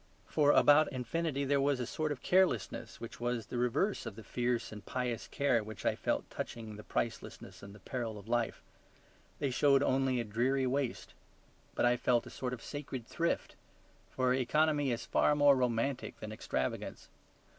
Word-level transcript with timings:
For 0.25 0.51
about 0.51 0.91
infinity 0.91 1.45
there 1.45 1.61
was 1.61 1.79
a 1.79 1.85
sort 1.85 2.11
of 2.11 2.23
carelessness 2.23 2.99
which 2.99 3.19
was 3.19 3.45
the 3.45 3.59
reverse 3.59 4.07
of 4.07 4.15
the 4.15 4.23
fierce 4.23 4.71
and 4.71 4.83
pious 4.83 5.27
care 5.27 5.63
which 5.63 5.85
I 5.85 5.93
felt 5.93 6.27
touching 6.31 6.75
the 6.75 6.83
pricelessness 6.83 7.61
and 7.61 7.75
the 7.75 7.79
peril 7.79 8.17
of 8.17 8.27
life. 8.27 8.63
They 9.37 9.51
showed 9.51 9.83
only 9.83 10.19
a 10.19 10.23
dreary 10.23 10.65
waste; 10.65 11.13
but 11.75 11.85
I 11.85 11.97
felt 11.97 12.25
a 12.25 12.31
sort 12.31 12.51
of 12.51 12.63
sacred 12.63 13.05
thrift. 13.05 13.55
For 14.09 14.33
economy 14.33 14.89
is 14.89 15.05
far 15.05 15.35
more 15.35 15.55
romantic 15.55 16.19
than 16.19 16.31
extravagance. 16.31 17.09